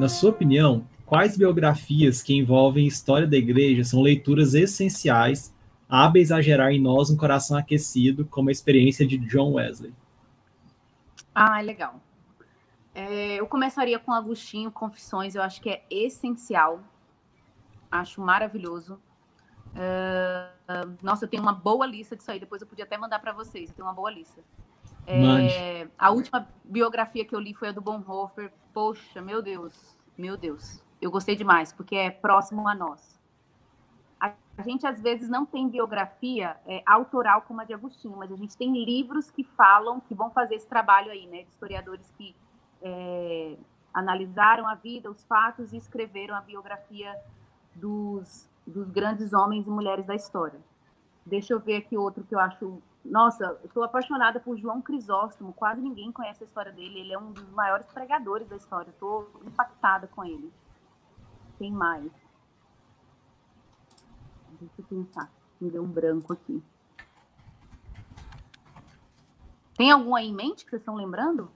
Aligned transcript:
na 0.00 0.08
sua 0.08 0.30
opinião, 0.30 0.86
quais 1.04 1.36
biografias 1.36 2.22
que 2.22 2.34
envolvem 2.34 2.86
história 2.86 3.26
da 3.26 3.36
igreja 3.36 3.84
são 3.84 4.00
leituras 4.00 4.54
essenciais, 4.54 5.54
hábeis 5.88 6.32
a 6.32 6.40
gerar 6.40 6.72
em 6.72 6.80
nós 6.80 7.10
um 7.10 7.16
coração 7.16 7.56
aquecido, 7.56 8.24
como 8.24 8.48
a 8.48 8.52
experiência 8.52 9.06
de 9.06 9.18
John 9.18 9.52
Wesley? 9.52 9.92
Ah, 11.34 11.60
legal. 11.60 12.00
É, 12.94 13.36
eu 13.36 13.46
começaria 13.46 13.98
com 13.98 14.12
Agostinho, 14.12 14.70
Confissões, 14.70 15.34
eu 15.34 15.42
acho 15.42 15.60
que 15.60 15.68
é 15.68 15.84
essencial. 15.90 16.80
Acho 17.90 18.20
maravilhoso. 18.20 18.98
Uh, 19.70 20.96
nossa, 21.02 21.24
eu 21.24 21.28
tenho 21.28 21.42
uma 21.42 21.52
boa 21.52 21.86
lista 21.86 22.16
disso 22.16 22.30
aí. 22.30 22.40
Depois 22.40 22.62
eu 22.62 22.68
podia 22.68 22.84
até 22.84 22.96
mandar 22.96 23.18
para 23.18 23.32
vocês. 23.32 23.68
Eu 23.68 23.76
tenho 23.76 23.86
uma 23.86 23.94
boa 23.94 24.10
lista. 24.10 24.42
É, 25.06 25.88
a 25.98 26.10
última 26.10 26.48
biografia 26.64 27.24
que 27.24 27.34
eu 27.34 27.40
li 27.40 27.54
foi 27.54 27.68
a 27.68 27.72
do 27.72 27.80
Bonhoeffer. 27.80 28.52
Poxa, 28.72 29.20
meu 29.20 29.42
Deus, 29.42 29.96
meu 30.16 30.36
Deus. 30.36 30.82
Eu 31.00 31.10
gostei 31.10 31.34
demais, 31.34 31.72
porque 31.72 31.96
é 31.96 32.10
próximo 32.10 32.68
a 32.68 32.74
nós. 32.74 33.18
A, 34.20 34.34
gente, 34.62 34.86
às 34.86 35.00
vezes, 35.00 35.28
não 35.28 35.46
tem 35.46 35.68
biografia 35.68 36.56
é, 36.66 36.82
autoral 36.84 37.42
como 37.42 37.62
a 37.62 37.64
de 37.64 37.72
Agostinho, 37.72 38.16
mas 38.16 38.30
a 38.30 38.36
gente 38.36 38.56
tem 38.56 38.84
livros 38.84 39.30
que 39.30 39.42
falam, 39.42 40.00
que 40.00 40.14
vão 40.14 40.30
fazer 40.30 40.56
esse 40.56 40.68
trabalho 40.68 41.10
aí, 41.10 41.26
né? 41.26 41.44
De 41.44 41.50
historiadores 41.50 42.12
que 42.18 42.36
é, 42.82 43.56
analisaram 43.94 44.66
a 44.66 44.74
vida, 44.74 45.10
os 45.10 45.24
fatos 45.24 45.72
e 45.72 45.76
escreveram 45.76 46.34
a 46.34 46.40
biografia 46.40 47.16
dos, 47.74 48.48
dos 48.66 48.90
grandes 48.90 49.32
homens 49.32 49.66
e 49.66 49.70
mulheres 49.70 50.06
da 50.06 50.14
história. 50.14 50.60
Deixa 51.30 51.52
eu 51.52 51.60
ver 51.60 51.76
aqui 51.76 51.96
outro 51.96 52.24
que 52.24 52.34
eu 52.34 52.40
acho. 52.40 52.82
Nossa, 53.04 53.56
estou 53.62 53.84
apaixonada 53.84 54.40
por 54.40 54.58
João 54.58 54.82
Crisóstomo. 54.82 55.52
Quase 55.52 55.80
ninguém 55.80 56.10
conhece 56.10 56.42
a 56.42 56.46
história 56.46 56.72
dele. 56.72 56.98
Ele 56.98 57.12
é 57.12 57.18
um 57.18 57.30
dos 57.30 57.48
maiores 57.50 57.86
pregadores 57.86 58.48
da 58.48 58.56
história. 58.56 58.90
Estou 58.90 59.30
impactada 59.46 60.08
com 60.08 60.24
ele. 60.24 60.52
Quem 61.56 61.70
mais? 61.70 62.10
Deixa 64.58 64.74
eu 64.80 64.84
pensar. 64.86 65.30
Me 65.60 65.70
deu 65.70 65.84
um 65.84 65.88
branco 65.88 66.32
aqui. 66.32 66.60
Tem 69.76 69.92
algum 69.92 70.16
aí 70.16 70.26
em 70.26 70.34
mente 70.34 70.64
que 70.64 70.70
vocês 70.70 70.82
estão 70.82 70.96
lembrando? 70.96 71.48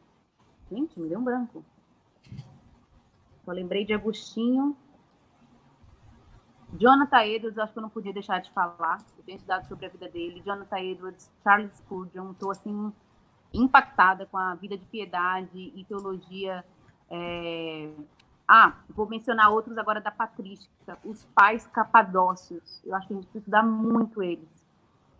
Gente, 0.70 1.00
me 1.00 1.08
deu 1.08 1.18
um 1.18 1.24
branco. 1.24 1.64
Só 3.44 3.50
lembrei 3.50 3.84
de 3.84 3.92
Agostinho. 3.92 4.76
Jonathan 6.78 7.24
Edwards, 7.24 7.58
acho 7.58 7.72
que 7.72 7.78
eu 7.78 7.82
não 7.82 7.88
podia 7.88 8.12
deixar 8.12 8.40
de 8.40 8.50
falar. 8.50 8.98
Eu 9.16 9.24
tenho 9.24 9.36
estudado 9.36 9.66
sobre 9.68 9.86
a 9.86 9.88
vida 9.88 10.08
dele. 10.08 10.42
Jonathan 10.44 10.78
Edwards, 10.78 11.30
Charles 11.42 11.72
Spurgeon. 11.74 12.32
Estou, 12.32 12.50
assim, 12.50 12.92
impactada 13.52 14.26
com 14.26 14.36
a 14.36 14.54
vida 14.56 14.76
de 14.76 14.84
piedade 14.86 15.72
e 15.74 15.84
teologia. 15.84 16.64
É... 17.10 17.90
Ah, 18.46 18.74
vou 18.90 19.08
mencionar 19.08 19.50
outros 19.50 19.78
agora 19.78 20.00
da 20.00 20.10
patrística. 20.10 20.98
Os 21.04 21.24
pais 21.26 21.66
capadócios. 21.68 22.82
Eu 22.84 22.94
acho 22.94 23.06
que 23.06 23.14
a 23.14 23.16
gente 23.16 23.26
precisa 23.26 23.42
estudar 23.42 23.62
muito 23.62 24.22
eles. 24.22 24.64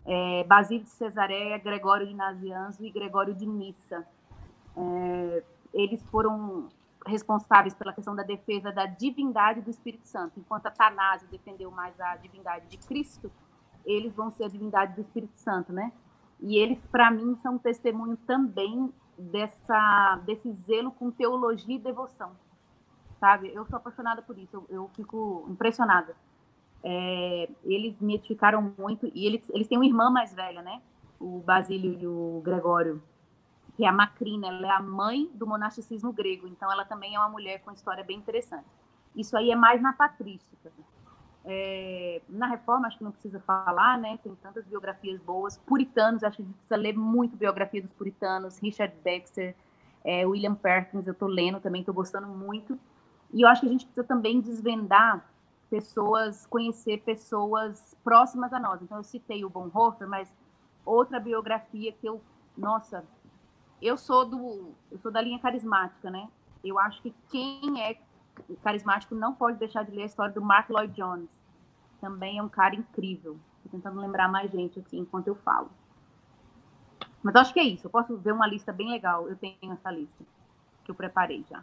É, 0.05 0.45
Basílio 0.45 0.85
de 0.85 0.91
Cesareia, 0.91 1.57
Gregório 1.57 2.07
de 2.07 2.15
Nazianzo 2.15 2.85
e 2.85 2.91
Gregório 2.91 3.33
de 3.33 3.47
Nissa. 3.47 4.07
É, 4.77 5.43
eles 5.73 6.05
foram 6.11 6.69
responsáveis 7.07 7.75
pela 7.75 7.93
questão 7.93 8.15
da 8.15 8.23
defesa 8.23 8.73
da 8.73 8.87
divindade 8.87 9.61
do 9.61 9.71
Espírito 9.71 10.07
Santo. 10.07 10.41
Enquanto 10.41 10.67
Atanásio 10.67 11.29
defendeu 11.29 11.71
mais 11.71 11.99
a 12.01 12.17
divindade 12.17 12.67
de 12.69 12.79
Cristo, 12.79 13.31
eles 13.85 14.15
vão 14.15 14.31
ser 14.31 14.45
a 14.45 14.49
divindade 14.49 14.95
do 14.95 15.01
Espírito 15.01 15.37
Santo, 15.37 15.73
né? 15.73 15.93
E 16.41 16.57
eles, 16.57 16.85
para 16.87 17.11
mim, 17.11 17.37
são 17.37 17.55
um 17.55 17.59
testemunho 17.59 18.17
também 18.27 18.93
dessa, 19.19 20.21
desse 20.25 20.51
zelo 20.53 20.91
com 20.91 21.11
teologia 21.11 21.77
e 21.77 21.79
devoção, 21.79 22.33
sabe? 23.21 23.53
Eu 23.55 23.65
sou 23.67 23.77
apaixonada 23.77 24.23
por 24.23 24.39
isso, 24.39 24.57
eu, 24.57 24.67
eu 24.69 24.91
fico 24.95 25.47
impressionada. 25.49 26.17
É, 26.83 27.49
eles 27.65 27.99
me 28.01 28.17
edificaram 28.17 28.75
muito, 28.77 29.11
e 29.15 29.27
eles, 29.27 29.49
eles 29.51 29.69
têm 29.69 29.79
uma 29.79 29.87
irmã 29.87 30.11
mais 30.11 30.35
velha, 30.35 30.63
né? 30.63 30.83
O 31.21 31.41
Basílio 31.41 31.99
e 31.99 32.07
o 32.07 32.43
Gregório 32.45 33.03
que 33.77 33.85
é 33.85 33.89
a 33.89 33.93
Macrina, 33.93 34.49
ela 34.49 34.67
é 34.67 34.71
a 34.71 34.81
mãe 34.81 35.29
do 35.35 35.47
monasticismo 35.47 36.13
grego, 36.13 36.47
então 36.47 36.71
ela 36.71 36.85
também 36.85 37.15
é 37.15 37.19
uma 37.19 37.29
mulher 37.29 37.61
com 37.61 37.73
história 37.73 38.05
bem 38.05 38.19
interessante. 38.19 38.67
Isso 39.17 39.37
aí 39.37 39.51
é 39.51 39.57
mais 39.57 39.81
na 39.83 39.93
patrística. 39.93 40.73
É, 41.47 42.23
na 42.29 42.47
reforma, 42.47 42.87
acho 42.87 42.99
que 42.99 43.05
não 43.05 43.13
precisa 43.13 43.39
falar, 43.41 43.99
né? 43.99 44.19
Tem 44.23 44.35
tantas 44.37 44.65
biografias 44.65 45.21
boas. 45.21 45.59
Puritanos, 45.59 46.25
acho 46.25 46.37
que 46.37 46.43
a 46.43 46.47
gente 46.47 46.55
precisa 46.55 46.77
ler 46.77 46.97
muito 46.97 47.37
biografia 47.37 47.83
dos 47.83 47.93
puritanos. 47.93 48.59
Richard 48.59 48.95
Baxter, 49.05 49.55
é, 50.03 50.27
William 50.27 50.55
Perkins, 50.55 51.07
eu 51.07 51.13
estou 51.13 51.29
lendo 51.29 51.61
também, 51.61 51.83
estou 51.83 51.95
gostando 51.95 52.27
muito. 52.29 52.79
E 53.33 53.43
eu 53.43 53.49
acho 53.49 53.61
que 53.61 53.67
a 53.67 53.71
gente 53.71 53.85
precisa 53.85 54.07
também 54.07 54.41
desvendar 54.41 55.25
pessoas, 55.69 56.47
conhecer 56.47 57.03
pessoas 57.03 57.97
próximas 58.03 58.53
a 58.53 58.59
nós. 58.59 58.81
Então, 58.81 58.97
eu 58.97 59.05
citei 59.05 59.45
o 59.45 59.51
Bonhoeffer, 59.51 60.09
mas 60.09 60.33
outra 60.85 61.21
biografia 61.21 61.93
que 61.93 62.07
eu, 62.07 62.23
nossa, 62.57 63.05
eu 63.85 63.99
sou 63.99 64.25
do 64.25 64.73
eu 64.91 64.99
sou 64.99 65.11
da 65.11 65.21
linha 65.21 65.39
carismática, 65.39 66.11
né? 66.11 66.29
Eu 66.65 66.79
acho 66.79 67.03
que 67.03 67.15
quem 67.29 67.83
é 67.83 67.99
carismático 68.63 69.15
não 69.15 69.35
pode 69.35 69.59
deixar 69.59 69.85
de 69.85 69.93
ler 69.93 70.05
a 70.05 70.07
história 70.07 70.33
do 70.33 70.41
Mark 70.41 70.71
Lloyd 70.71 70.95
Jones. 70.95 71.31
Também 72.01 72.39
é 72.39 72.43
um 72.43 72.49
cara 72.49 72.75
incrível. 72.75 73.39
Tô 73.63 73.69
tentando 73.69 74.01
lembrar 74.01 74.29
mais 74.29 74.51
gente 74.51 74.81
aqui 74.81 74.99
enquanto 74.99 75.29
eu 75.29 75.35
falo. 75.35 75.71
Mas 77.23 77.37
acho 77.37 77.53
que 77.53 77.61
é 77.61 77.65
isso. 77.65 77.87
Eu 77.87 77.91
posso 77.91 78.17
ver 78.17 78.33
uma 78.33 78.47
lista 78.47 78.73
bem 78.73 78.91
legal. 78.91 79.29
Eu 79.29 79.37
tenho 79.37 79.73
essa 79.73 79.91
lista 79.91 80.25
que 80.85 80.91
eu 80.91 80.95
preparei 80.95 81.45
já. 81.49 81.63